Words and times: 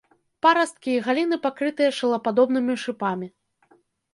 Парасткі 0.43 0.91
і 0.95 1.03
галіны 1.09 1.37
пакрытыя 1.45 1.89
шылападобнымі 1.99 2.79
шыпамі. 2.85 3.27